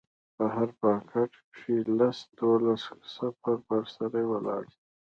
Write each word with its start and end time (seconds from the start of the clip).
په 0.35 0.43
هر 0.55 0.69
پاټک 0.79 1.31
کښې 1.55 1.77
لس 1.97 2.17
دولس 2.37 2.83
کسه 3.01 3.27
ببر 3.43 3.83
سري 3.95 4.23
ولاړ 4.31 4.63
دي. 4.71 4.79